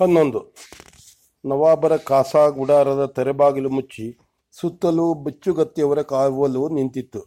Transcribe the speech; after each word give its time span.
ಹನ್ನೊಂದು. 0.00 0.54
ನವಾಬರ 1.44 1.96
ಕಾಸಾ 1.96 2.48
ಗುಡಾರದ 2.48 3.12
ತೆರೆಬಾಗಿಲು 3.16 3.70
ಮುಚ್ಚಿ 3.70 4.18
ಸುತ್ತಲೂ 4.52 5.14
ಬಿಚ್ಚುಗತ್ತಿಯವರ 5.14 6.02
ಕಾವಲು 6.02 6.68
ನಿಂತಿತ್ತು. 6.68 7.20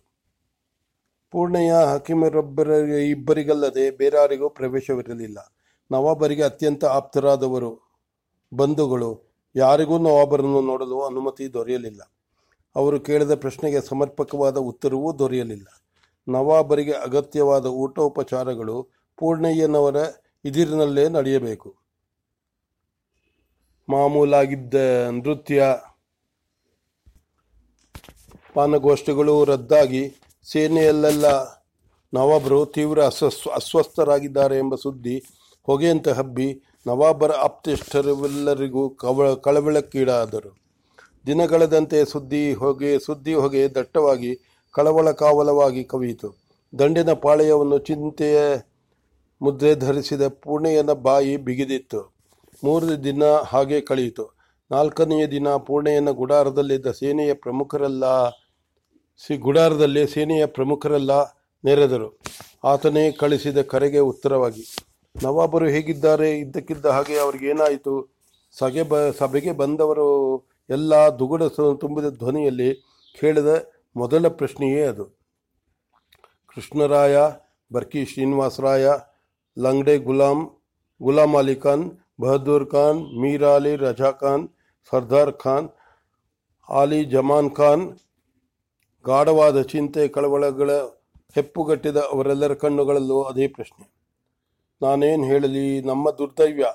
ಪೂರ್ಣಯ್ಯ 1.32 1.72
ಹಕೀಮರೊಬ್ಬರ 1.72 2.72
ಇಬ್ಬರಿಗಲ್ಲದೆ 2.88 3.92
ಬೇರಾರಿಗೂ 3.92 4.50
ಪ್ರವೇಶವಿರಲಿಲ್ಲ. 4.50 5.54
ನವಾಬರಿಗೆ 5.92 6.44
ಅತ್ಯಂತ 6.44 6.86
ಆಪ್ತರಾದವರು, 6.86 8.01
ಬಂಧುಗಳು. 8.53 9.34
ಯಾರಿಗೂ 9.56 9.97
ನವಾಬರನ್ನು 9.97 10.62
ನೋಡಲು 10.62 11.02
ಅನುಮತಿ 11.02 11.54
ದೊರೆಯಲಿಲ್ಲ. 11.54 12.12
ಅವರು 12.76 12.99
ಕೇಳಿದ 12.99 13.34
ಪ್ರಶ್ನೆಗೆ 13.36 13.81
ಸಮರ್ಪಕವಾದ 13.81 14.58
ಉತ್ತರವೂ 14.58 15.20
ದೊರೆಯಲಿಲ್ಲ. 15.20 15.68
ನವಾಬರಿಗೆ 16.30 16.91
ಅಗತ್ಯವಾದ 16.91 17.66
ಊಟೋಪಚಾರಗಳು 17.66 18.90
ಪೂರ್ಣಯ್ಯನವರ 19.18 19.95
ಇದಿರಿನಲ್ಲೇ 20.45 21.09
ನಡೆಯಬೇಕು. 21.09 21.87
ಮಾಮೂಲಾಗಿದ್ದ 23.90 24.73
ನೃತ್ಯ. 25.09 25.64
ಪಾನಗೋಷ್ಠಿಗಳು 28.54 29.46
ರದ್ದಾಗಿ 29.46 30.16
ಸೇನೆಯಲ್ಲೆಲ್ಲ 30.52 31.26
ನವಾಬರು 32.13 32.66
ತೀವ್ರ 32.66 33.05
ಅಸ್ವಸ್ 33.05 33.48
ಅಸ್ವಸ್ಥರಾಗಿದ್ದಾರೆ 33.48 34.58
ಎಂಬ 34.58 34.76
ಸುದ್ದಿ 34.76 35.23
ಹೊಗೆಯಂತೆ 35.63 36.12
ಹಬ್ಬಿ 36.12 36.62
ನವಾಬರ 36.88 37.32
ಆಪ್ತಿಷ್ಠರೆಲ್ಲರಿಗೂ 37.32 38.90
ಕವ, 38.90 39.36
ಕಳವಳಕ್ಕೀಡಾದರು. 39.36 40.58
ದಿನಗಳದಂತೆ 41.26 42.05
ಸುದ್ದಿ 42.05 42.54
ಹೊಗೆ 42.54 42.99
ಸುದ್ದಿ 42.99 43.34
ಹೊಗೆ 43.34 43.76
ದಟ್ಟವಾಗಿ 43.76 44.40
ಕಳವಳ 44.72 45.12
ಕಾವಲವಾಗಿ 45.12 45.84
ಕವಿಯಿತು. 45.84 46.35
ದಂಡಿನ 46.80 47.13
ಪಾಳೆಯವನ್ನು 47.13 47.77
ಚಿಂತೆಯ 47.77 48.40
ಮುದ್ರೆ 49.41 49.76
ಧರಿಸಿದ 49.76 50.27
ಪುಣೆಯನ 50.27 50.91
ಬಾಯಿ 50.91 51.38
ಬಿಗಿದಿತ್ತು. 51.38 52.16
ಮೂರು 52.64 53.04
ದಿನ 53.04 53.24
ಹಾಗೆ 53.52 53.80
ಕಳೆಯಿತು. 53.82 54.26
ನಾಲ್ಕನೆಯ 54.72 55.27
ದಿನ 55.27 55.48
ಪೂರ್ಣೆಯನ್ನು 55.68 56.13
ಗುಡಾರದಲ್ಲಿದ್ದ 56.13 56.91
ಸೇನೆಯ 56.91 57.34
ಪ್ರಮುಖರೆಲ್ಲ 57.34 58.05
ಸಿ, 59.22 59.38
ಗುಡಾರದಲ್ಲಿ 59.38 60.08
ಸೇನೆಯ 60.08 60.46
ಪ್ರಮುಖರೆಲ್ಲ 60.46 61.12
ನೆರೆದರು. 61.64 62.10
ಆತನೇ 62.64 63.12
ಕಳಿಸಿದ 63.12 63.62
ಕರೆಗೆ 63.62 63.99
ಉತ್ತರವಾಗಿ, 63.99 64.64
ನವಾಬರು 65.16 65.67
ಹೇಗಿದ್ದಾರೆ? 65.67 66.30
ಇದ್ದಕ್ಕಿದ್ದ 66.39 66.86
ಹಾಗೆ 66.86 67.16
ಅವ್ರಿಗೇನಾಯಿತು 67.19 67.94
ಸಗೆ 68.59 68.83
ಬ, 68.83 68.95
ಸಭೆಗೆ 69.19 69.52
ಬಂದವರು 69.52 70.08
ಎಲ್ಲ 70.69 70.94
ದುಗುಡ 71.19 71.44
ತುಂಬಿದ 71.81 72.09
ಧ್ವನಿಯಲ್ಲಿ 72.17 72.69
ಕೇಳಿದ 73.19 73.52
ಮೊದಲ 73.95 74.27
ಪ್ರಶ್ನೆಯೇ 74.27 74.81
ಅದು. 74.83 75.05
ಕೃಷ್ಣರಾಯ, 76.47 77.17
ಬರ್ಕಿ 77.71 78.05
ಶ್ರೀನಿವಾಸರಾಯ, 78.05 78.88
ಲಂಗ್ಡೆ 79.58 79.97
ಗುಲಾಂ 79.97 80.39
ಗುಲಾಮ್ 81.02 81.36
ಅಲಿ 81.36 81.55
ಬಹದ್ದೂರ್ 82.21 82.69
ಖಾನ್ 82.69 83.19
ಮೀರ್ 83.21 83.43
ಅಲಿ 83.43 83.75
ರಜಾ 83.75 84.11
ಖಾನ್ 84.11 84.49
ಸರ್ದಾರ್ 84.91 85.33
ಖಾನ್ 85.33 85.69
ಆಲಿ 86.69 87.03
ಜಮಾನ್ 87.03 87.55
ಖಾನ್ 87.55 87.97
ಗಾಢವಾದ 89.05 89.61
ಚಿಂತೆ 89.61 90.07
ಕಳವಳಗಳ 90.07 90.71
ಹೆಪ್ಪುಗಟ್ಟಿದ 91.35 91.97
ಅವರೆಲ್ಲರ 91.97 92.53
ಕಣ್ಣುಗಳಲ್ಲೂ 92.53 93.23
ಅದೇ 93.23 93.47
ಪ್ರಶ್ನೆ. 93.47 93.91
ನಾನೇನು 94.81 95.23
ಹೇಳಲಿ, 95.23 95.81
ನಮ್ಮ 95.81 96.11
ದುರ್ದೈವ್ಯ. 96.11 96.65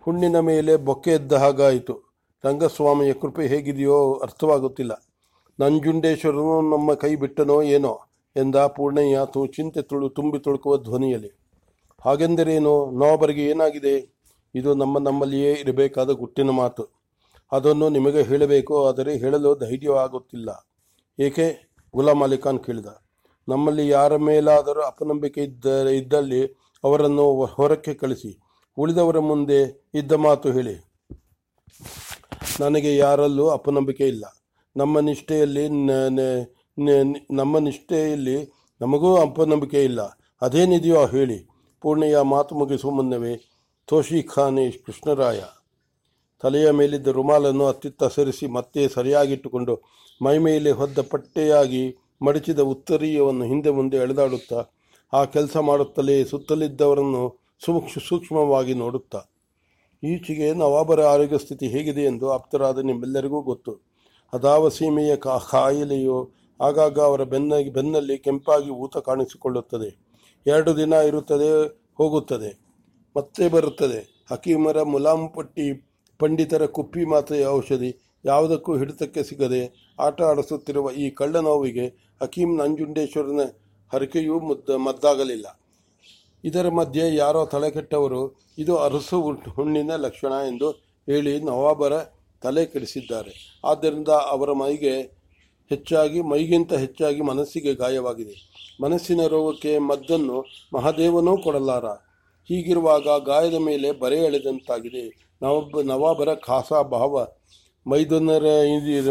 ಹುಣ್ಣಿನ 0.00 0.38
ಮೇಲೆ 0.38 0.76
ಬೊಕ್ಕೆ 0.76 1.10
ಎದ್ದ 1.10 1.32
ಹಾಗಾಯಿತು. 1.32 2.18
ರಂಗಸ್ವಾಮಿಯ 2.44 3.12
ಕೃಪೆ 3.12 3.46
ಹೇಗಿದೆಯೋ 3.46 4.14
ಅರ್ಥವಾಗುತ್ತಿಲ್ಲ. 4.14 5.04
ನಂಜುಂಡೇಶ್ವರನು 5.60 6.70
ನಮ್ಮ 6.70 6.94
ಕೈ 6.94 7.14
ಬಿಟ್ಟನೋ 7.14 7.62
ಏನೋ 7.62 8.00
ಎಂದ 8.36 8.56
ಪೂರ್ಣಯ್ಯ 8.56 9.20
ತು 9.32 9.46
ಚಿಂತೆ 9.46 9.82
ತುಳು 9.82 10.08
ತುಂಬಿ 10.08 10.38
ತುಳುಕುವ 10.38 10.76
ಧ್ವನಿಯಲ್ಲಿ. 10.78 11.30
ಹಾಗೆಂದರೇನು? 12.04 12.90
ನವಾಬರಿಗೆ 12.90 13.44
ಏನಾಗಿದೆ? 13.44 14.21
ಇದು 14.54 14.74
ನಮ್ಮ 14.74 14.98
ನಮ್ಮಲ್ಲಿಯೇ 14.98 15.52
ಇರಬೇಕಾದ 15.52 16.10
ಗುಟ್ಟಿನ 16.10 16.50
ಮಾತು. 16.50 17.02
ಅದನ್ನು 17.52 17.88
ನಿಮಗೆ 17.88 18.22
ಹೇಳಬೇಕು 18.22 18.86
ಆದರೆ 18.86 19.16
ಹೇಳಲು 19.16 19.54
ಧೈರ್ಯವಾಗುತ್ತಿಲ್ಲ. 19.54 20.68
ಏಕೆ? 21.18 21.72
ಗುಲಾಂ 21.94 22.22
ಅಲಿ 22.22 22.38
ಖಾನ್ 22.38 22.60
ಕೇಳಿದ. 22.64 22.86
ನಮ್ಮಲ್ಲಿ 23.48 23.88
ಯಾರ 23.88 24.16
ಮೇಲಾದರೂ 24.16 24.80
ಅಪನಂಬಿಕೆ 24.80 25.44
ಇದ್ದ 25.44 25.86
ಇದ್ದಲ್ಲಿ 25.86 26.46
ಅವರನ್ನು 26.84 27.44
ಹೊರಕ್ಕೆ 27.44 27.94
ಕಳಿಸಿ. 27.94 28.40
ಉಳಿದವರ 28.78 29.18
ಮುಂದೆ 29.18 29.88
ಇದ್ದ 29.94 30.12
ಮಾತು 30.12 30.52
ಹೇಳಿ. 30.52 30.92
ನನಗೆ 32.60 32.96
ಯಾರಲ್ಲೂ 32.96 33.48
ಅಪನಂಬಿಕೆ 33.48 34.08
ಇಲ್ಲ. 34.08 34.24
ನಮ್ಮ 34.76 35.00
ನಿಷ್ಠೆಯಲ್ಲಿ 35.00 35.68
ನಮ್ಮ 37.34 37.58
ನಿಷ್ಠೆಯಲ್ಲಿ 37.58 38.52
ನಮಗೂ 38.80 39.16
ಅಪನಂಬಿಕೆ 39.16 39.84
ಇಲ್ಲ. 39.84 40.18
ಅದೇನಿದೆಯೋ 40.42 41.06
ಹೇಳಿ. 41.06 41.48
ಪೂರ್ಣೆಯ 41.80 42.20
ಮಾತು 42.20 42.54
ಮುಗಿಸುವ 42.54 42.90
ಮುನ್ನವೇ 42.90 43.34
ತೋಷಿ 43.92 44.22
ಖಾನೆ 44.22 44.70
ಕೃಷ್ಣರಾಯ. 44.70 45.40
ತಲೆಯ 46.42 46.70
ಮೇಲಿದ್ದ 46.70 47.06
ರುಮಾಲನ್ನು 47.06 47.64
ಅತ್ತಿತ್ತ 47.66 48.04
ಸರಿಸಿ 48.04 48.46
ಮತ್ತೆ 48.46 48.88
ಸರಿಯಾಗಿಟ್ಟುಕೊಂಡು 48.88 49.74
ಮೈಮೇಲೆ 50.22 50.70
ಹೊದ್ದ 50.70 50.98
ಪಟ್ಟೆಯಾಗಿ 51.10 51.82
ಮಡಚಿದ 52.22 52.58
ಉತ್ತರೀಯವನ್ನು 52.58 53.44
ಹಿಂದೆ 53.44 53.70
ಮುಂದೆ 53.70 53.96
ಎಳೆದಾಡುತ್ತಾ, 53.96 54.60
ಆ 55.12 55.24
ಕೆಲಸ 55.24 55.56
ಮಾಡುತ್ತಲೇ 55.56 56.24
ಸುತ್ತಲಿದ್ದವರನ್ನು 56.24 57.22
ಸೂಕ್ಷ್ಮ 57.64 58.02
ಸೂಕ್ಷ್ಮವಾಗಿ 58.08 58.74
ನೋಡುತ್ತಾ, 58.74 59.20
ಈಚೆಗೆ 60.02 60.48
ನವಾಬರ 60.54 61.04
ಆರೋಗ್ಯ 61.04 61.38
ಸ್ಥಿತಿ 61.38 61.68
ಹೇಗಿದೆ 61.68 62.04
ಎಂದು 62.04 62.30
ಆಪ್ತರಾದ 62.30 62.78
ನಿಮ್ಮೆಲ್ಲರಿಗೂ 62.78 63.42
ಗೊತ್ತು. 63.42 63.74
ಅದಾವ 64.32 64.68
ಸೀಮೆಯ 64.68 65.16
ಕಾಯಿಲೆಯು 65.50 66.18
ಆಗಾಗ 66.60 66.98
ಅವರ 67.00 67.22
ಬೆನ್ನ 67.24 67.52
ಬೆನ್ನಲ್ಲಿ 67.72 68.18
ಕೆಂಪಾಗಿ 68.18 68.70
ಊತ 68.70 68.96
ಕಾಣಿಸಿಕೊಳ್ಳುತ್ತದೆ. 68.96 69.92
ಎರಡು 70.46 70.76
ದಿನ 70.76 70.92
ಇರುತ್ತದೆ, 70.92 71.52
ಹೋಗುತ್ತದೆ. 71.96 72.71
ಮತ್ತೆ 73.16 73.48
ಬರುತ್ತದೆ. 73.48 74.26
ಹಕೀಮರ 74.30 74.82
ಮುಲಾಮ್ 74.82 75.34
ಪಟ್ಟಿ 75.34 75.66
ಪಂಡಿತರ 76.18 76.66
ಕುಪ್ಪಿ 76.66 77.04
ಮಾತ್ರೆಯ 77.04 77.46
ಔಷಧಿ 77.46 78.12
ಯಾವುದಕ್ಕೂ 78.24 78.76
ಹಿಡಿತಕ್ಕೆ 78.76 79.22
ಸಿಗದೆ 79.22 79.92
ಆಟ 80.00 80.22
ಆಡಿಸುತ್ತಿರುವ 80.22 80.90
ಈ 80.90 81.10
ಕಳ್ಳ 81.10 81.36
ನೋವಿಗೆ 81.36 81.86
ಹಕೀಮ್ 82.22 82.58
ನಂಜುಂಡೇಶ್ವರನ 82.58 83.40
ಹರಕೆಯೂ 83.92 84.40
ಮುದ್ದ 84.40 84.70
ಮದ್ದಾಗಲಿಲ್ಲ. 84.70 85.46
ಇದರ 86.44 86.68
ಮಧ್ಯೆ 86.68 87.14
ಯಾರೋ 87.14 87.46
ತಲೆಕೆಟ್ಟವರು, 87.46 88.40
ಇದು 88.58 88.76
ಅರಸು 88.76 89.20
ಹುಣ್ಣಿನ 89.50 89.90
ಲಕ್ಷಣ 89.96 90.32
ಎಂದು 90.48 90.70
ಹೇಳಿ 91.06 91.40
ನವಾಬರ 91.40 91.92
ತಲೆ 92.42 92.66
ಕೆಡಿಸಿದ್ದಾರೆ. 92.66 93.60
ಆದ್ದರಿಂದ 93.64 94.08
ಅವರ 94.08 94.52
ಮೈಗೆ 94.52 94.94
ಹೆಚ್ಚಾಗಿ, 95.68 96.20
ಮೈಗಿಂತ 96.20 96.72
ಹೆಚ್ಚಾಗಿ 96.72 97.20
ಮನಸ್ಸಿಗೆ 97.20 97.74
ಗಾಯವಾಗಿದೆ. 97.74 98.34
ಮನಸ್ಸಿನ 98.82 99.26
ರೋಗಕ್ಕೆ 99.26 99.78
ಮದ್ದನ್ನು 99.78 100.44
ಮಹಾದೇವನೂ 100.74 101.36
ಕೊಡಲಾರ. 101.36 101.84
ಹೀಗಿರುವಾಗ 102.48 103.02
ಗಾಯದ 103.26 103.54
ಮೇಲೆ 103.54 103.92
ಬರೆ 103.92 104.18
ಎಳೆದಂತಾಗಿದೆ. 104.18 105.04
ನವಾಬ, 105.42 105.80
ನವಾಬರ 105.82 106.34
ಖಾಸಾ 106.34 106.82
ಭಾವ. 106.82 107.26
ಮೈದೊನ್ನರ 107.86 108.44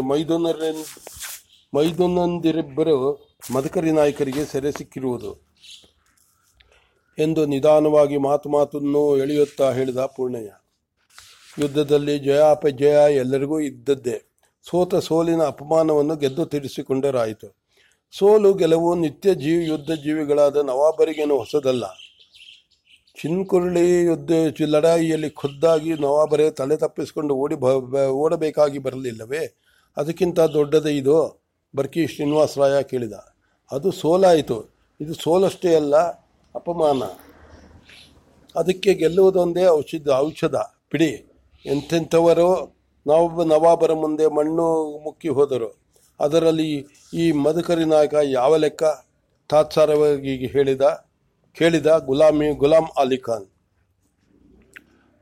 ಮೈದುನರ 0.00 0.62
ಮೈದುನಂದಿರಿಬ್ಬರು 1.74 2.96
ಮದಕರಿ 3.54 3.90
ನಾಯಕರಿಗೆ 3.90 4.44
ಸೆರೆ 4.44 4.72
ಸಿಕ್ಕಿರುವುದು 4.72 5.52
ಎಂದು 7.18 7.46
ನಿಧಾನವಾಗಿ 7.46 8.16
ಮಾತು 8.16 8.48
ಮಾತನ್ನು 8.48 9.16
ಎಳೆಯುತ್ತಾ 9.16 9.72
ಹೇಳಿದ 9.72 9.96
ಪೂರ್ಣಯ್ಯ. 9.96 10.52
ಯುದ್ಧದಲ್ಲಿ 11.58 12.18
ಜಯ 12.18 12.40
ಅಪಜಯ 12.50 13.14
ಎಲ್ಲರಿಗೂ 13.14 13.60
ಇದ್ದದ್ದೇ. 13.60 14.22
ಸೋತ 14.68 14.94
ಸೋಲಿನ 14.94 15.42
ಅಪಮಾನವನ್ನು 15.42 16.16
ಗೆದ್ದು 16.16 16.46
ತೀರಿಸಿಕೊಂಡರಾಯಿತು. 16.46 17.56
ಸೋಲು 18.12 18.54
ಗೆಲುವು 18.54 18.94
ನಿತ್ಯ 18.94 19.34
ಜೀವಿ, 19.34 19.66
ಯುದ್ಧ 19.66 19.90
ಜೀವಿಗಳಾದ 19.90 20.56
ನವಾಬರಿಗೇನು 20.56 21.38
ಹೊಸದಲ್ಲ. 21.38 21.84
ಚಿನ್ಕುರುಳಿ 23.20 24.04
ಯುದ್ಧ 24.04 24.30
ಚಿ- 24.30 24.66
ಲಡಾಯಿಯಲ್ಲಿ 24.66 25.30
ಖುದ್ದಾಗಿ 25.30 25.94
ನವಾಬರೇ 25.94 26.50
ತಲೆ 26.50 26.76
ತಪ್ಪಿಸಿಕೊಂಡು 26.76 27.34
ಓಡಿ 27.34 27.54
ಬ 27.54 27.94
ಓಡಬೇಕಾಗಿ 27.96 28.78
ಬರಲಿಲ್ಲವೇ? 28.78 29.60
ಅದಕ್ಕಿಂತ 29.96 30.40
ದೊಡ್ಡದೇ 30.40 30.90
ಇದು, 30.90 31.42
ಬರ್ಕಿ 31.76 32.06
ಶ್ರೀನಿವಾಸರಾಯ 32.06 32.82
ಕೇಳಿದ. 32.82 33.12
ಅದು 33.70 33.90
ಸೋಲಾಯಿತು. 33.90 34.64
ಇದು 35.00 35.14
ಸೋಲಷ್ಟೇ 35.14 35.74
ಅಲ್ಲ, 35.74 35.96
ಅಪಮಾನ. 36.54 37.02
ಅದಕ್ಕೆ 38.56 38.94
ಗೆಲ್ಲುವುದೊಂದೇ 38.94 39.66
ಔಷಧ 39.66 40.08
ಔಷಧ. 40.10 40.54
ಬಿಡಿ. 40.92 41.32
ಎಂತೆಂಥವರು 41.66 42.76
ನವಾಬ 43.06 43.42
ನವಾಬರ 43.42 43.92
ಮುಂದೆ 43.92 44.26
ಮಣ್ಣು 44.26 44.98
ಮುಕ್ಕಿ 45.04 45.28
ಹೋದರು. 45.28 45.76
ಅದರಲ್ಲಿ 46.20 46.86
ಈ 47.14 47.32
ಮಧುಕರಿ 47.32 47.84
ನಾಯಕ 47.84 48.14
ಯಾವ 48.22 48.56
ಲೆಕ್ಕ? 48.56 48.82
ತಾತ್ಸಾರವಾಗಿ 49.50 50.46
ಹೇಳಿದ 50.46 51.11
ಕೇಳಿದ 51.56 51.86
ಗುಲಾಮಿ 52.08 52.46
ಗುಲಾಂ 52.60 52.86
ಅಲಿ 53.00 53.18
ಖಾನ್, 53.24 53.46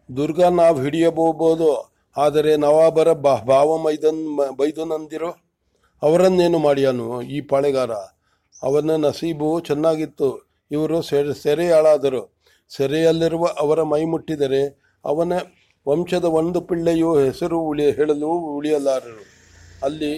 ದುರ್ಗ, 0.08 0.40
ನಾವು 0.60 0.76
ಹಿಡಿಯಬಹುದು? 0.84 1.70
ಆದರೆ 2.16 2.52
ನವಾಬರ 2.64 3.08
ಭಾವ 3.50 3.70
ಮೈದನ್ 3.84 4.22
ಬೈದುನಂದಿರೋ 4.58 5.30
ಅವರನ್ನೇನು 6.02 6.58
ಮಾಡ್ಯಾನು 6.66 7.06
ಈ 7.36 7.38
ಪಾಳೆಗಾರ? 7.50 7.92
ಅವನ 8.62 8.96
ನಸೀಬು 9.04 9.48
ಚೆನ್ನಾಗಿತ್ತು, 9.68 10.28
ಇವರು 10.70 10.98
ಸೆರೆ, 11.08 11.34
ಸೆರೆಯಾಳಾದರು. 11.42 12.22
ಸೆರೆಯಲ್ಲಿರುವ 12.70 13.44
ಅವರ 13.62 13.80
ಮೈ 13.92 14.02
ಮುಟ್ಟಿದರೆ 14.12 14.62
ಅವನ 15.04 15.32
ವಂಶದ 15.86 16.26
ಒಂದು 16.40 16.58
ಪಿಳ್ಳೆಯು 16.68 17.10
ಹೆಸರು 17.26 17.58
ಉಳಿ, 17.68 17.86
ಹೇಳಲು 17.98 18.30
ಉಳಿಯಲಾರರು. 18.56 19.24
ಅಲ್ಲಿ 19.86 20.12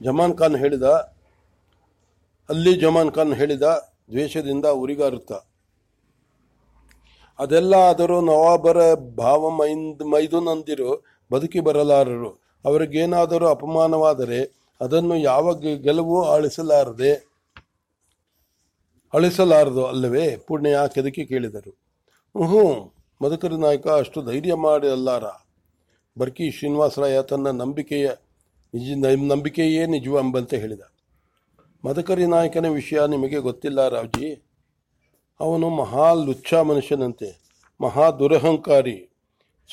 ಜಮಾನ್ 0.00 0.36
ಖಾನ್ 0.38 0.56
ಹೇಳಿದ, 0.62 0.86
ಅಲ್ಲಿ 2.48 2.72
ಜಮಾನ್ 2.82 3.12
ಖಾನ್ 3.16 3.34
ಹೇಳಿದ 3.40 3.66
ದ್ವೇಷದಿಂದ 4.12 4.66
ಉರಿಗಾರುತ್ತ. 4.66 5.32
ಅದೆಲ್ಲ 7.38 7.74
ಆದರೂ 7.74 8.20
ನವಾಬರ 8.20 8.94
ಭಾವ 8.94 9.50
ಮೈಂದ್ 9.50 10.02
ಮೈದುನಂದಿರು 10.02 11.04
ಬದುಕಿ 11.32 11.60
ಬರಲಾರರು. 11.60 12.30
ಅವರಿಗೇನಾದರೂ 12.64 13.46
ಅಪಮಾನವಾದರೆ 13.46 14.40
ಅದನ್ನು 14.80 15.16
ಯಾವ 15.16 15.54
ಗೆಲುವು 15.58 16.24
ಅಳಿಸಲಾರದೆ 16.24 17.12
ಅಳಿಸಲಾರದು 19.14 19.86
ಅಲ್ಲವೇ? 19.86 20.36
ಪುಣ್ಯ 20.36 20.76
ಕೆದಕಿ 20.94 21.26
ಕೇಳಿದರು. 21.26 21.70
ಹ್ಞೂ 22.46 22.94
ಮಧುಕರಿ 23.22 23.56
ನಾಯಕ, 23.56 23.88
ಅಷ್ಟು 23.88 24.22
ಧೈರ್ಯ 24.22 24.54
ಮಾಡಿ 24.54 24.88
ಅಲ್ಲಾರ. 24.88 25.24
ಬರ್ಕಿ 26.18 26.50
ಶ್ರೀನಿವಾಸರಾಯ 26.50 27.22
ತನ್ನ 27.22 27.50
ನಂಬಿಕೆಯ 27.50 28.10
ನಿಜ 28.74 29.04
ನಂಬಿಕೆಯೇ 29.32 29.86
ನಿಜವೆಂಬಂತೆ 29.86 30.58
ಹೇಳಿದ. 30.58 30.91
ಮಧುಕರಿ 31.84 32.26
ನಾಯಕನ 32.26 32.66
ವಿಷಯ 32.66 33.00
ನಿಮಗೆ 33.06 33.38
ಗೊತ್ತಿಲ್ಲ 33.38 33.88
ರಾವ್ಜಿ. 33.88 34.28
ಅವನು 35.40 35.68
ಮಹಾ 35.70 36.12
ಲುಚ್ಛ 36.12 36.54
ಮನುಷ್ಯನಂತೆ, 36.54 37.30
ಮಹಾ 37.80 38.10
ದುರಹಂಕಾರಿ, 38.10 39.10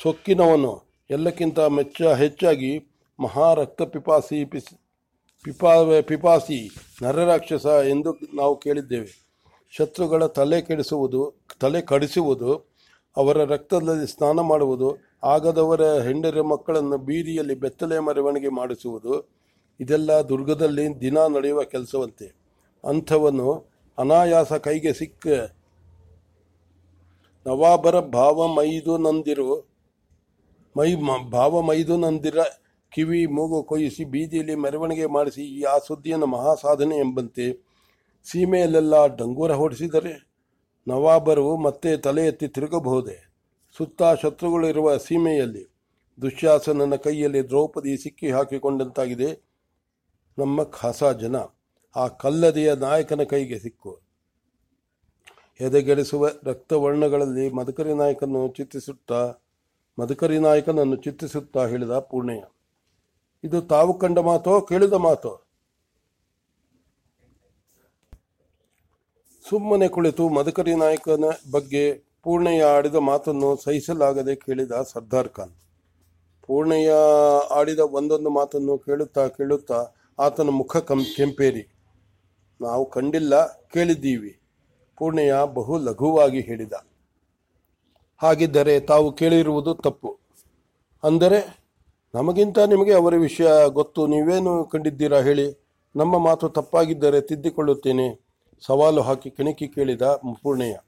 ಸೊಕ್ಕಿನವನು, 0.02 0.72
ಎಲ್ಲಕ್ಕಿಂತ 1.10 1.58
ಮೆಚ್ಚ 1.58 2.02
ಹೆಚ್ಚಾಗಿ 2.02 2.72
ಮಹಾ 3.20 3.54
ರಕ್ತ 3.54 3.82
ಪಿಪಾಸಿ 3.82 4.44
ಪಿಸ್, 4.44 4.70
ಪಿಪಾ, 5.44 5.72
ಪಿಪಾಸಿ, 6.06 6.70
ನರರಾಕ್ಷಸ 7.02 7.66
ಎಂದು 7.66 8.12
ನಾವು 8.34 8.56
ಕೇಳಿದ್ದೇವೆ. 8.56 9.12
ಶತ್ರುಗಳ 9.70 10.26
ತಲೆ 10.26 10.62
ಕೆಡಿಸುವುದು, 10.62 11.46
ತಲೆ 11.60 11.80
ಕಡಿಸುವುದು, 11.80 12.70
ಅವರ 13.16 13.44
ರಕ್ತದಲ್ಲಿ 13.44 14.06
ಸ್ನಾನ 14.06 14.40
ಮಾಡುವುದು, 14.40 14.98
ಆಗದವರ 15.24 15.82
ಹೆಂಡರ 16.02 16.42
ಮಕ್ಕಳನ್ನು 16.42 16.98
ಬೀದಿಯಲ್ಲಿ 16.98 17.54
ಬೆತ್ತಲೆ 17.54 17.98
ಮೆರವಣಿಗೆ 17.98 18.48
ಮಾಡಿಸುವುದು 18.48 19.39
ಇದೆಲ್ಲ 19.80 20.12
ದುರ್ಗದಲ್ಲಿ 20.12 21.00
ದಿನ 21.00 21.18
ನಡೆಯುವ 21.18 21.64
ಕೆಲಸವಂತೆ. 21.64 22.34
ಅಂಥವನು 22.84 23.66
ಅನಾಯಾಸ 23.98 24.52
ಕೈಗೆ 24.52 24.92
ಸಿಕ್ಕ 24.92 25.26
ನವಾಬರ 27.46 28.00
ಭಾವ 28.00 28.46
ಮೈದು 28.46 28.98
ನಂದಿರು, 28.98 29.70
ಮೈ 30.76 30.94
ಮ- 30.94 31.30
ಭಾವ 31.32 31.60
ಮೈದು 31.60 31.96
ನಂದಿರ 31.96 32.38
ಕಿವಿ 32.90 33.26
ಮೂಗು 33.26 33.62
ಕೊಯಿಸಿ 33.62 34.04
ಬೀದಿಯಲ್ಲಿ 34.04 34.54
ಮೆರವಣಿಗೆ 34.54 35.06
ಮಾಡಿಸಿ 35.06 35.42
ಈ 35.42 35.62
ಆ 35.62 35.78
ಸುದ್ದಿಯನ್ನು 35.78 36.26
ಮಹಾ 36.26 36.54
ಸಾಧನೆ 36.54 36.96
ಎಂಬಂತೆ 36.96 37.70
ಸೀಮೆಯಲ್ಲೆಲ್ಲ 38.24 39.06
ಡಂಗೂರ 39.06 39.52
ಹೊಡಿಸಿದರೆ 39.52 40.30
ನವಾಬರು 40.88 41.56
ಮತ್ತೆ 41.56 41.96
ತಲೆ 41.96 42.26
ಎತ್ತಿ 42.26 42.48
ತಿರುಗಬಹುದೇ? 42.48 43.32
ಸುತ್ತ 43.76 44.02
ಶತ್ರುಗಳಿರುವ 44.22 44.96
ಸೀಮೆಯಲ್ಲಿ 44.96 45.74
ದುಶ್ಯಾಸನನ 46.20 46.94
ಕೈಯಲ್ಲಿ 46.94 47.48
ದ್ರೌಪದಿ 47.48 47.96
ಸಿಕ್ಕಿ 47.96 48.30
ಹಾಕಿಕೊಂಡಂತಾಗಿದೆ. 48.30 49.49
ನಮ್ಮ 50.40 50.62
ಖಾಸಾ 50.62 51.12
ಜನ 51.12 51.36
ಆ 51.96 52.08
ಕಲ್ಲದೆಯ 52.08 52.74
ನಾಯಕನ 52.74 53.22
ಕೈಗೆ 53.22 53.58
ಸಿಕ್ಕು. 53.58 53.92
ಎದೆಗೆಡಿಸುವ 55.60 56.28
ರಕ್ತವರ್ಣಗಳಲ್ಲಿ 56.44 57.50
ಮದಕರಿ 57.50 57.94
ನಾಯಕನನ್ನು 57.94 58.48
ಚಿತ್ತಿಸುತ್ತಾ 58.48 59.20
ಮದಕರಿ 59.98 60.38
ನಾಯಕನನ್ನು 60.38 60.96
ಚಿತ್ತಿಸುತ್ತಾ 60.96 61.66
ಹೇಳಿದ 61.66 61.98
ಪೂರ್ಣಯ್ಯ. 61.98 62.44
ಇದು 63.44 63.62
ತಾವು 63.62 63.98
ಕಂಡ 63.98 64.18
ಮಾತೋ, 64.18 64.60
ಕೇಳಿದ 64.60 64.92
ಮಾತೋ? 64.92 65.32
ಸುಮ್ಮನೆ 69.48 69.88
ಕುಳಿತು 69.88 70.28
ಮದಕರಿ 70.28 70.74
ನಾಯಕನ 70.74 71.24
ಬಗ್ಗೆ 71.50 71.84
ಪೂರ್ಣಯ್ಯ 72.22 72.64
ಆಡಿದ 72.64 72.94
ಮಾತನ್ನು 72.94 73.56
ಸಹಿಸಲಾಗದೆ 73.56 74.34
ಕೇಳಿದ 74.36 74.72
ಸರ್ದಾರ್ 74.92 75.28
ಖಾನ್. 75.28 75.54
ಪೂರ್ಣಯ್ಯ 76.46 76.92
ಆಡಿದ 77.50 77.78
ಒಂದೊಂದು 77.78 78.30
ಮಾತನ್ನು 78.30 78.78
ಕೇಳುತ್ತಾ 78.78 79.28
ಕೇಳುತ್ತಾ 79.28 79.80
ಆತನ 80.20 80.48
ಮುಖ 80.48 80.76
ಕಂ, 80.76 81.06
ಕೆಂಪೇರಿ. 81.16 81.68
ನಾವು 82.60 82.90
ಕಂಡಿಲ್ಲ, 82.90 83.46
ಕೇಳಿದ್ದೀವಿ. 83.46 84.40
ಪೂರ್ಣೆಯ 84.96 85.34
ಬಹು 85.44 85.78
ಲಘುವಾಗಿ 85.78 86.40
ಹೇಳಿದ. 86.40 86.72
ಹಾಗಿದ್ದರೆ 88.18 88.80
ತಾವು 88.80 89.12
ಕೇಳಿರುವುದು 89.12 89.74
ತಪ್ಪು. 89.74 90.18
ಅಂದರೆ, 91.04 91.60
ನಮಗಿಂತ 92.14 92.58
ನಿಮಗೆ 92.58 92.94
ಅವರ 92.94 93.16
ವಿಷಯ 93.16 93.48
ಗೊತ್ತು. 93.68 94.06
ನೀವೇನು 94.06 94.64
ಕಂಡಿದ್ದೀರಾ 94.64 95.20
ಹೇಳಿ. 95.20 95.64
ನಮ್ಮ 95.96 96.18
ಮಾತು 96.18 96.48
ತಪ್ಪಾಗಿದ್ದರೆ 96.48 97.20
ತಿದ್ದಿಕೊಳ್ಳುತ್ತೇನೆ. 97.20 98.30
ಸವಾಲು 98.66 99.02
ಹಾಕಿ 99.02 99.30
ಕೆಣಕಿ 99.30 99.68
ಕೇಳಿದ 99.68 100.02
ಪೂರ್ಣಯ್ಯ 100.42 100.80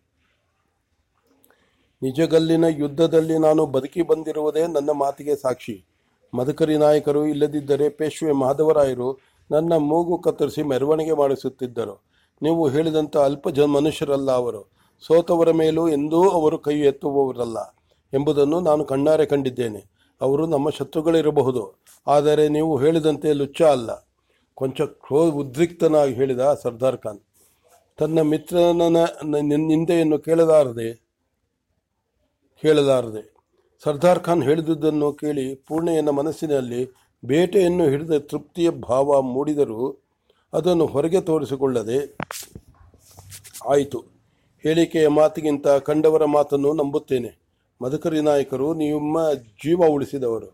ನಿಜಗಲ್ಲಿನ 2.02 2.64
ಯುದ್ಧದಲ್ಲಿ 2.64 3.38
ನಾನು 3.38 3.66
ಬದುಕಿ 3.66 4.02
ಬಂದಿರುವುದೇ 4.02 4.66
ನನ್ನ 4.66 4.90
ಮಾತಿಗೆ 4.90 5.36
ಸಾಕ್ಷಿ. 5.36 5.84
ಮಧುಕರಿ 6.34 6.76
ನಾಯಕರು 6.76 7.26
ಇಲ್ಲದಿದ್ದರೆ 7.26 7.88
ಪೇಶ್ವೆ 7.88 8.32
ಮಾಧವರಾಯರು 8.32 9.18
ನನ್ನ 9.50 9.72
ಮೂಗು 9.76 10.18
ಕತ್ತರಿಸಿ 10.18 10.62
ಮೆರವಣಿಗೆ 10.62 11.12
ಮಾಡಿಸುತ್ತಿದ್ದರು. 11.12 12.04
ನೀವು 12.42 12.68
ಹೇಳಿದಂಥ 12.68 13.16
ಅಲ್ಪ 13.16 13.48
ಜನ 13.48 13.64
ಮನುಷ್ಯರಲ್ಲ 13.64 14.30
ಅವರು. 14.32 14.72
ಸೋತವರ 15.06 15.50
ಮೇಲೂ 15.50 15.88
ಎಂದೂ 15.88 16.28
ಅವರು 16.28 16.58
ಕೈ 16.58 16.80
ಎತ್ತುವವರಲ್ಲ 16.80 17.58
ಎಂಬುದನ್ನು 18.12 18.60
ನಾನು 18.60 18.84
ಕಣ್ಣಾರೆ 18.84 19.26
ಕಂಡಿದ್ದೇನೆ. 19.26 19.90
ಅವರು 20.20 20.46
ನಮ್ಮ 20.46 20.70
ಶತ್ರುಗಳಿರಬಹುದು. 20.70 21.84
ಆದರೆ 22.06 22.48
ನೀವು 22.48 22.76
ಹೇಳಿದಂತೆ 22.76 23.32
ಲುಚ್ಚ 23.32 23.62
ಅಲ್ಲ. 23.62 24.08
ಕೊಂಚ 24.54 24.80
ಕ್ರೋ 24.80 25.30
ಉದ್ರಿಕ್ತನಾಗಿ 25.30 26.14
ಹೇಳಿದ 26.14 26.54
ಸರ್ದಾರ್ 26.62 26.96
ಖಾನ್. 26.96 27.20
ತನ್ನ 27.98 28.20
ಮಿತ್ರನ 28.20 28.82
ನಿಂದೆಯನ್ನು 29.42 30.18
ಕೇಳಲಾರದೆ 30.18 30.88
ಕೇಳಲಾರದೆ 32.62 33.41
ಸರ್ದಾರ್ 33.84 34.20
ಖಾನ್ 34.20 34.42
ಹೇಳಿದುದನ್ನು 34.42 35.12
ಕೇಳಿ 35.12 35.54
ಪೂರ್ಣಯ್ಯನ 35.54 36.08
ಮನಸ್ಸಿನಲ್ಲಿ 36.08 36.94
ಬೇಟೆಯನ್ನು 37.24 37.84
ಹಿಡಿದ 37.84 38.10
ತೃಪ್ತಿಯ 38.18 38.70
ಭಾವ 38.70 39.22
ಮೂಡಿದರೂ 39.22 40.04
ಅದನ್ನು 40.52 40.86
ಹೊರಗೆ 40.86 41.20
ತೋರಿಸಿಕೊಳ್ಳದೆ 41.20 42.16
ಆಯಿತು. 43.68 44.04
ಹೇಳಿಕೆಯ 44.62 45.08
ಮಾತಿಗಿಂತ 45.08 45.68
ಕಂಡವರ 45.68 46.24
ಮಾತನ್ನು 46.24 46.72
ನಂಬುತ್ತೇನೆ. 46.72 47.42
ಮಧುಕರಿ 47.82 48.20
ನಾಯಕರು 48.20 48.74
ನಿಮ್ಮ 48.74 49.32
ಜೀವ 49.32 49.80
ಉಳಿಸಿದವರು 49.88 50.46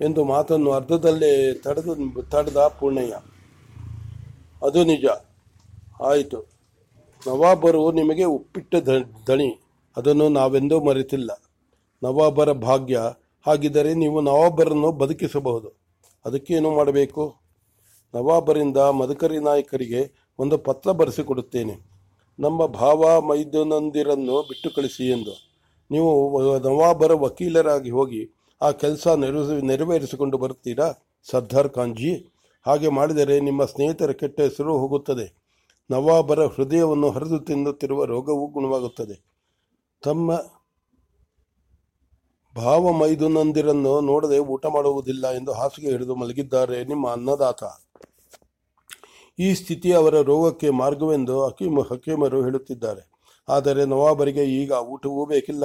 ಎಂದು 0.00 0.24
ಮಾತನ್ನು 0.24 0.70
ಅರ್ಧದಲ್ಲೇ 0.70 1.52
ತಡೆದು 1.52 2.22
ತಡೆದ 2.22 2.56
ಪೂರ್ಣಯ್ಯ. 2.56 3.16
ಅದು 4.66 4.84
ನಿಜ. 4.84 5.04
ಆಯಿತು. 6.04 6.38
ನವಾಬರು 7.26 7.92
ನಿಮಗೆ 7.92 8.24
ಉಪ್ಪಿಟ್ಟ 8.24 8.74
ದಣಿ. 9.30 9.60
ಅದನ್ನು 9.96 10.28
ನಾವೆಂದೂ 10.28 10.80
ಮರೆತಿಲ್ಲ. 10.80 11.42
ನವಾಬರ 12.02 12.52
ಭಾಗ್ಯ 12.52 13.00
ಹಾಗಿದ್ದರೆ 13.46 13.94
ನೀವು 13.94 14.20
ನವಾಬರನ್ನು 14.20 14.92
ಬದುಕಿಸಬಹುದು. 14.92 15.68
ಅದಕ್ಕೇನು 16.24 16.70
ಮಾಡಬೇಕು? 16.70 17.36
ನವಾಬರಿಂದ 18.14 18.76
ಮದಕರಿ 18.76 19.38
ನಾಯಕರಿಗೆ 19.38 20.30
ಒಂದು 20.38 20.58
ಪತ್ರ 20.58 20.92
ಬರೆಸಿಕೊಡುತ್ತೇನೆ. 20.92 21.74
ನಮ್ಮ 22.38 22.66
ಭಾವ 22.66 23.20
ಮೈದನಂದಿರನ್ನು 23.20 24.42
ಬಿಟ್ಟು 24.42 24.70
ಕಳಿಸಿ 24.70 25.10
ಎಂದು. 25.10 25.34
ನೀವು 25.90 26.10
ನವಾಬರ 26.58 27.12
ವಕೀಲರಾಗಿ 27.14 27.90
ಹೋಗಿ 27.90 28.30
ಆ 28.62 28.70
ಕೆಲಸ 28.70 29.08
ನೆರವೇರಿಸಿ 29.08 29.66
ನೆರವೇರಿಸಿಕೊಂಡು 29.66 30.38
ಬರುತ್ತೀರಾ? 30.38 30.92
ಸರ್ದಾರ್ 31.30 31.68
ಖಾನ್ಜಿ, 31.68 32.26
ಹಾಗೆ 32.66 32.88
ಮಾಡಿದರೆ 32.88 33.40
ನಿಮ್ಮ 33.40 33.64
ಸ್ನೇಹಿತರ 33.64 34.10
ಕೆಟ್ಟ 34.12 34.40
ಹೆಸರು 34.40 34.78
ಹೋಗುತ್ತದೆ. 34.78 35.26
ನವಾಬರ 35.90 36.46
ಹೃದಯವನ್ನು 36.46 37.10
ಹರಿದು 37.10 37.38
ತಿನ್ನುತ್ತಿರುವ 37.38 38.04
ರೋಗವೂ 38.04 38.46
ಗುಣವಾಗುತ್ತದೆ. 38.46 39.16
ತಮ್ಮ 40.04 40.32
ಭಾವ 42.56 42.92
ಮೈದುನಂದಿರನ್ನು 42.92 44.00
ನೋಡದೆ 44.00 44.38
ಊಟ 44.38 44.66
ಮಾಡುವುದಿಲ್ಲ 44.66 45.30
ಎಂದು 45.30 45.52
ಹಾಸಿಗೆ 45.52 45.90
ಹಿಡಿದು 45.90 46.14
ಮಲಗಿದ್ದಾರೆ 46.14 46.84
ನಿಮ್ಮ 46.84 47.08
ಅನ್ನದಾತ. 47.08 47.62
ಈ 49.38 49.54
ಸ್ಥಿತಿ 49.54 49.92
ಅವರ 49.92 50.20
ರೋಗಕ್ಕೆ 50.20 50.70
ಮಾರ್ಗವೆಂದು 50.70 51.46
ಹಕೀಮ, 51.46 51.80
ಹಕೀಮರು 51.80 52.42
ಹೇಳುತ್ತಿದ್ದಾರೆ. 52.42 53.10
ಆದರೆ 53.48 53.84
ನವಾಬರಿಗೆ 53.84 54.44
ಈಗ 54.44 54.72
ಊಟವೂ 54.72 55.26
ಬೇಕಿಲ್ಲ, 55.26 55.64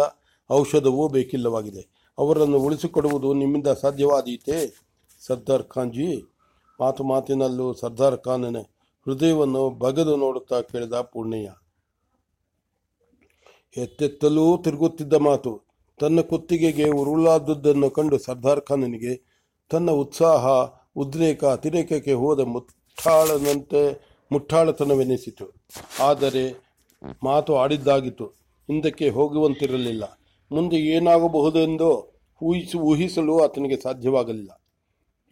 ಔಷಧವೂ 0.51 1.07
ಬೇಕಿಲ್ಲವಾಗಿದೆ. 1.07 2.13
ಅವರನ್ನು 2.17 2.59
ಉಳಿಸಿಕೊಡುವುದು 2.59 3.33
ನಿಮ್ಮಿಂದ 3.33 3.67
ಸಾಧ್ಯವಾದೀತೆ? 3.67 4.57
ಸರ್ದಾರ್ 5.19 5.63
ಖಾನ್ಜಿ 5.63 6.23
ಮಾತು 6.79 7.03
ಮಾತಿನಲ್ಲೂ 7.03 7.73
ಸರ್ದಾರ್ 7.73 8.17
ಖಾನನ 8.17 8.57
ಹೃದಯವನ್ನು 9.05 9.69
ಬಗೆದು 9.69 10.15
ನೋಡುತ್ತಾ 10.15 10.61
ಕೇಳಿದ 10.61 10.93
ಪೂರ್ಣಯ್ಯ. 10.93 11.49
ಎತ್ತೆತ್ತಲೂ 13.77 14.57
ತಿರುಗುತ್ತಿದ್ದ 14.57 15.13
ಮಾತು 15.13 15.72
ತನ್ನ 15.99 16.21
ಕುತ್ತಿಗೆಗೆ 16.21 16.89
ಉರುಳಾದದ್ದನ್ನು 16.89 17.89
ಕಂಡು 17.89 18.17
ಸರ್ದಾರ್ 18.17 18.61
ಖಾನನಿಗೆ 18.61 19.43
ತನ್ನ 19.69 19.91
ಉತ್ಸಾಹ, 19.91 20.47
ಉದ್ರೇಕ 20.95 21.45
ಅತಿರೇಕಕ್ಕೆ 21.45 22.13
ಹೋದ 22.13 22.39
ಮುಟ್ಟಾಳನಂತೆ 22.39 24.13
ಮುಟ್ಟಾಳತನವೆನಿಸಿತು. 24.31 25.53
ಆದರೆ 26.03 26.63
ಮಾತು 27.23 27.55
ಆಡಿದ್ದಾಗಿತ್ತು. 27.55 28.25
ಹಿಂದಕ್ಕೆ 28.67 29.09
ಹೋಗುವಂತಿರಲಿಲ್ಲ. 29.09 30.19
ಮುಂದೆ 30.51 30.77
ಏನಾಗಬಹುದೆಂದು 30.77 32.21
ಊಹಿಸಿ, 32.41 32.77
ಊಹಿಸಲು 32.77 33.43
ಆತನಿಗೆ 33.43 33.81
ಸಾಧ್ಯವಾಗಲಿಲ್ಲ. 33.81 34.61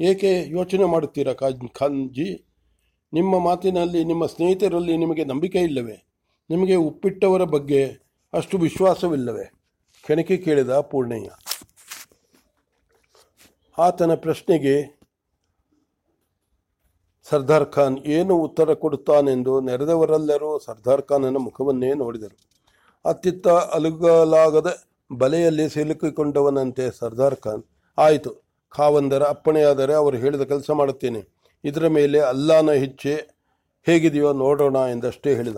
ಏಕೆ 0.02 0.50
ಯೋಚನೆ 0.50 0.86
ಮಾಡುತ್ತೀರಾ 0.86 1.34
ಖಾನ್ 1.34 1.70
ಖಾನ್ಜಿ? 1.70 2.46
ನಿಮ್ಮ 3.14 3.40
ಮಾತಿನಲ್ಲಿ, 3.40 4.04
ನಿಮ್ಮ 4.04 4.26
ಸ್ನೇಹಿತರಲ್ಲಿ 4.26 4.98
ನಿಮಗೆ 4.98 5.26
ನಂಬಿಕೆ 5.26 5.60
ಇಲ್ಲವೇ 5.60 6.08
ನಿಮಗೆ 6.50 6.76
ಉಪ್ಪಿಟ್ಟವರ 6.76 7.44
ಬಗ್ಗೆ 7.44 7.86
ಅಷ್ಟು 8.34 8.58
ವಿಶ್ವಾಸವಿಲ್ಲವೇ? 8.58 9.61
ಕೆಣಕಿ 10.06 10.38
ಕೇಳಿದ 10.38 10.70
ಪೂರ್ಣಯ್ಯ. 10.92 11.30
ಆತನ 13.78 14.14
ಪ್ರಶ್ನೆಗೆ, 14.16 14.76
ಸರ್ದಾರ್ 17.30 17.66
ಖಾನ್ 17.72 17.98
ಏನು 18.18 18.34
ಉತ್ತರ 18.36 18.74
ಕೊಡುತ್ತಾನೆಂದು 18.74 19.62
ನೆರೆದವರೆಲ್ಲರೂ 19.62 20.60
ಸರ್ದಾರ್ 20.60 21.04
ಖಾನನ 21.10 21.38
ಮುಖವನ್ನೇ 21.38 21.94
ನೋಡಿದರು. 21.94 22.36
ಅತ್ತಿತ್ತ 23.06 23.48
ಅಲುಗಲಾಗದ 23.48 24.70
ಬಲೆಯಲ್ಲಿ 25.12 25.70
ಸಿಲುಕಿಕೊಂಡವನಂತೆ 25.70 26.86
ಸರ್ದಾರ್ 27.00 27.36
ಖಾನ್, 27.36 27.64
ಆಯಿತು, 27.98 28.32
ಖಾವಂದರ 28.70 29.24
ಅಪ್ಪಣೆಯಾದರೆ 29.24 29.94
ಅವರು 29.94 30.18
ಹೇಳಿದ 30.18 30.42
ಕೆಲಸ 30.42 30.70
ಮಾಡುತ್ತೇನೆ. 30.72 31.22
ಇದರ 31.64 31.88
ಮೇಲೆ 31.88 32.20
ಅಲ್ಲಾನ 32.20 32.70
ಇಚ್ಛೆ 32.70 33.16
ಹೇಗಿದೆಯೋ 33.88 34.34
ನೋಡೋಣ 34.34 34.76
ಎಂದಷ್ಟೇ 34.76 35.36
ಹೇಳಿದ. 35.36 35.58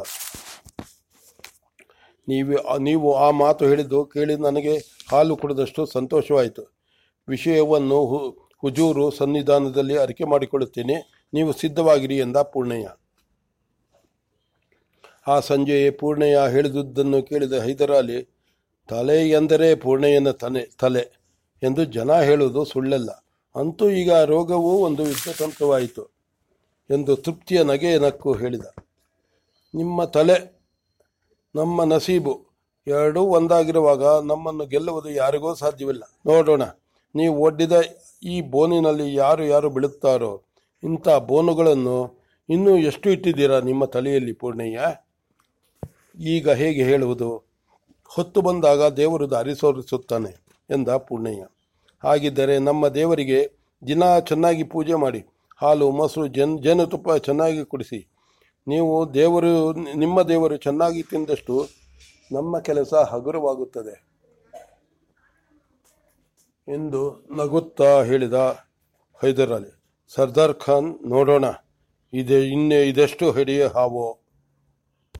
ನೀವು 2.27 2.77
ನೀವು 2.77 3.13
ಆ 3.13 3.31
ಮಾತು 3.31 3.65
ಹೇಳಿದ್ದು 3.65 4.05
ಕೇಳಿ 4.05 4.35
ನನಗೆ 4.35 4.77
ಹಾಲು 5.11 5.37
ಕುಡಿದಷ್ಟು 5.37 5.85
ಸಂತೋಷವಾಯಿತು. 5.85 6.73
ವಿಷಯವನ್ನು 7.27 8.05
ಹು- 8.05 8.39
ಹುಜೂರು 8.57 9.11
ಸನ್ನಿಧಾನದಲ್ಲಿ 9.11 9.97
ಅರಿಕೆ 9.97 10.23
ಮಾಡಿಕೊಳ್ಳುತ್ತೇನೆ. 10.23 11.27
ನೀವು 11.33 11.53
ಸಿದ್ಧವಾಗಿರಿ 11.53 12.17
ಎಂದ 12.17 12.37
ಪೂರ್ಣಯ್ಯ. 12.37 12.89
ಆ 15.27 15.39
ಸಂಜೆಯೇ 15.39 15.89
ಪೂರ್ಣಯ್ಯ 15.89 16.39
ಹೇಳಿದುದನ್ನು 16.51 17.23
ಕೇಳಿದ 17.23 17.53
ಹೈದರಾಲಿ, 17.53 18.35
ತಲೆ 18.87 19.29
ಎಂದರೆ 19.29 19.75
ಪೂರ್ಣಯ್ಯನ 19.75 20.31
ತನೆ, 20.31 20.75
ತಲೆ 20.79 21.19
ಎಂದು 21.63 21.85
ಜನ 21.85 22.21
ಹೇಳುವುದು 22.21 22.65
ಸುಳ್ಳಲ್ಲ. 22.65 23.11
ಅಂತೂ 23.55 23.89
ಈಗ 23.89 24.13
ರೋಗವು 24.13 24.83
ಒಂದು 24.83 25.03
ಯುದ್ಧತಂತ್ರವಾಯಿತು 25.03 26.05
ಎಂದು 26.91 27.15
ತೃಪ್ತಿಯ 27.15 27.63
ನಗೆಯ 27.63 27.99
ನಕ್ಕು 27.99 28.33
ಹೇಳಿದ. 28.33 28.65
ನಿಮ್ಮ 29.75 30.03
ತಲೆ 30.03 30.52
ನಮ್ಮ 31.55 31.83
ನಸೀಬು 31.83 32.33
ಎರಡೂ 32.87 33.21
ಒಂದಾಗಿರುವಾಗ 33.21 34.03
ನಮ್ಮನ್ನು 34.29 34.65
ಗೆಲ್ಲುವುದು 34.65 35.09
ಯಾರಿಗೂ 35.09 35.49
ಸಾಧ್ಯವಿಲ್ಲ. 35.53 36.03
ನೋಡೋಣ, 36.25 36.63
ನೀವು 37.15 37.33
ಒಡ್ಡಿದ 37.43 37.75
ಈ 38.23 38.35
ಬೋನಿನಲ್ಲಿ 38.53 39.07
ಯಾರು 39.15 39.43
ಯಾರು 39.43 39.69
ಬೀಳುತ್ತಾರೋ, 39.69 40.33
ಇಂಥ 40.83 41.07
ಬೋನುಗಳನ್ನು 41.29 41.97
ಇನ್ನೂ 42.49 42.71
ಎಷ್ಟು 42.89 43.07
ಇಟ್ಟಿದ್ದೀರಾ 43.09 43.57
ನಿಮ್ಮ 43.59 43.85
ತಲೆಯಲ್ಲಿ 43.85 44.33
ಪೂರ್ಣಯ್ಯ? 44.33 44.79
ಈಗ 46.33 46.49
ಹೇಗೆ 46.61 46.83
ಹೇಳುವುದು? 46.83 47.29
ಹೊತ್ತು 48.11 48.39
ಬಂದಾಗ 48.41 48.81
ದೇವರು 48.93 49.25
ದಾರಿ 49.31 49.53
ಸೋರಿಸುತ್ತಾನೆ 49.55 50.31
ಎಂದ 50.69 50.89
ಪೂರ್ಣಯ್ಯ. 51.07 51.43
ಹಾಗಿದ್ದರೆ 52.03 52.55
ನಮ್ಮ 52.59 52.87
ದೇವರಿಗೆ 52.87 53.39
ದಿನ 53.87 54.03
ಚೆನ್ನಾಗಿ 54.19 54.63
ಪೂಜೆ 54.63 54.95
ಮಾಡಿ, 54.95 55.21
ಹಾಲು, 55.61 55.85
ಮೊಸರು, 55.91 56.25
ಜನ್, 56.27 56.55
ಜೇನುತುಪ್ಪ 56.63 57.11
ಚೆನ್ನಾಗಿ 57.25 57.61
ಕುಡಿಸಿ. 57.65 57.99
ನೀವು 58.67 59.13
ದೇವರು, 59.13 59.73
ನಿಮ್ಮ 59.73 60.21
ದೇವರು 60.21 60.57
ಚೆನ್ನಾಗಿ 60.57 61.01
ತಿಂದಷ್ಟು 61.03 61.67
ನಮ್ಮ 62.31 62.59
ಕೆಲಸ 62.59 62.93
ಹಗುರವಾಗುತ್ತದೆ. 62.93 63.95
ಎಂದು 66.67 67.01
ನಗುತ್ತಾ 67.35 68.03
ಹೇಳಿದ 68.03 68.33
ಹೈದರಾಲಿ 69.21 69.71
ಸರ್ದಾರ್ 70.07 70.53
ಖಾನ್ 70.53 71.09
ನೋಡೋಣ, 71.09 71.45
ಇದೆ 72.13 72.39
ಇನ್ನೇ 72.47 72.79
ಇದೆಷ್ಟು 72.83 73.31
ಹಿಡಿಯ 73.31 73.67
ಹಾವೋ? 73.67 74.22